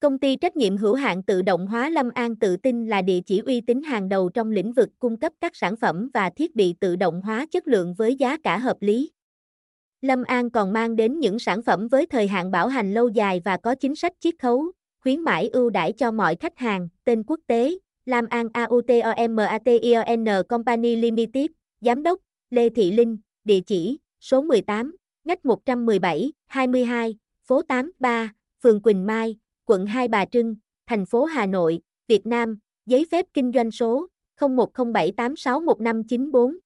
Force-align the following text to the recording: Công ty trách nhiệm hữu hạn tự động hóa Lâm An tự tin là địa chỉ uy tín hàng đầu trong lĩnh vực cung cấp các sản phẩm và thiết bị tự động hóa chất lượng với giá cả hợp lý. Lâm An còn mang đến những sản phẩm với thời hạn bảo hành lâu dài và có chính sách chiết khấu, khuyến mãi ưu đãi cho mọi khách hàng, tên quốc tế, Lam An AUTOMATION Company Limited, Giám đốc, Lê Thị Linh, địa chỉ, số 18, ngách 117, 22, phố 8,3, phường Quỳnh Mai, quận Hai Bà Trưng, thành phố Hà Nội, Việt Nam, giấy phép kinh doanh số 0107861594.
Công 0.00 0.18
ty 0.18 0.36
trách 0.36 0.56
nhiệm 0.56 0.76
hữu 0.76 0.94
hạn 0.94 1.22
tự 1.22 1.42
động 1.42 1.66
hóa 1.66 1.88
Lâm 1.88 2.10
An 2.14 2.36
tự 2.36 2.56
tin 2.56 2.86
là 2.86 3.02
địa 3.02 3.20
chỉ 3.26 3.38
uy 3.38 3.60
tín 3.60 3.82
hàng 3.82 4.08
đầu 4.08 4.28
trong 4.28 4.50
lĩnh 4.50 4.72
vực 4.72 4.88
cung 4.98 5.16
cấp 5.16 5.32
các 5.40 5.56
sản 5.56 5.76
phẩm 5.76 6.10
và 6.14 6.30
thiết 6.30 6.56
bị 6.56 6.74
tự 6.80 6.96
động 6.96 7.22
hóa 7.22 7.46
chất 7.50 7.68
lượng 7.68 7.94
với 7.94 8.14
giá 8.14 8.36
cả 8.42 8.58
hợp 8.58 8.76
lý. 8.80 9.10
Lâm 10.00 10.24
An 10.24 10.50
còn 10.50 10.72
mang 10.72 10.96
đến 10.96 11.18
những 11.18 11.38
sản 11.38 11.62
phẩm 11.62 11.88
với 11.88 12.06
thời 12.06 12.28
hạn 12.28 12.50
bảo 12.50 12.68
hành 12.68 12.94
lâu 12.94 13.08
dài 13.08 13.42
và 13.44 13.56
có 13.56 13.74
chính 13.74 13.96
sách 13.96 14.12
chiết 14.20 14.34
khấu, 14.38 14.64
khuyến 15.02 15.20
mãi 15.20 15.48
ưu 15.48 15.70
đãi 15.70 15.92
cho 15.92 16.10
mọi 16.10 16.36
khách 16.36 16.58
hàng, 16.58 16.88
tên 17.04 17.22
quốc 17.26 17.40
tế, 17.46 17.78
Lam 18.06 18.26
An 18.30 18.48
AUTOMATION 18.52 20.26
Company 20.48 20.96
Limited, 20.96 21.46
Giám 21.80 22.02
đốc, 22.02 22.20
Lê 22.50 22.68
Thị 22.68 22.92
Linh, 22.92 23.18
địa 23.44 23.60
chỉ, 23.66 23.98
số 24.20 24.42
18, 24.42 24.96
ngách 25.24 25.44
117, 25.44 26.32
22, 26.46 27.16
phố 27.46 27.62
8,3, 27.68 28.28
phường 28.62 28.82
Quỳnh 28.82 29.06
Mai, 29.06 29.36
quận 29.70 29.86
Hai 29.86 30.08
Bà 30.08 30.24
Trưng, 30.24 30.54
thành 30.86 31.06
phố 31.06 31.24
Hà 31.24 31.46
Nội, 31.46 31.80
Việt 32.08 32.26
Nam, 32.26 32.58
giấy 32.86 33.06
phép 33.10 33.26
kinh 33.34 33.52
doanh 33.54 33.70
số 33.70 34.06
0107861594. 34.40 36.56